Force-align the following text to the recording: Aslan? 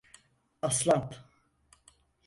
Aslan? 0.69 1.05